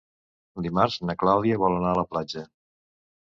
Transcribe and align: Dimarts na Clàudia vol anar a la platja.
Dimarts 0.65 0.95
na 1.09 1.15
Clàudia 1.23 1.59
vol 1.65 1.77
anar 1.81 1.91
a 1.91 1.99
la 1.99 2.07
platja. 2.15 2.45